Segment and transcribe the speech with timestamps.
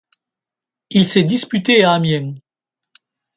[0.89, 2.33] Il s'est disputé à Amiens.